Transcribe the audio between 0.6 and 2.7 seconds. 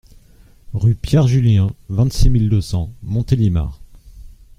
Rue Pierre Julien, vingt-six mille deux